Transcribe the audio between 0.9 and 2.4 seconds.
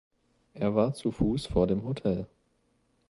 zu Fuß vor dem Hotel.